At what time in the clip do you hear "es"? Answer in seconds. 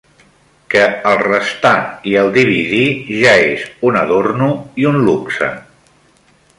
3.53-3.69